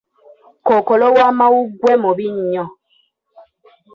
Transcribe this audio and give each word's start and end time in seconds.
Kookolo 0.65 1.05
w'amawuggwe 1.15 1.93
mubi 2.01 2.27
nnyo. 2.35 2.65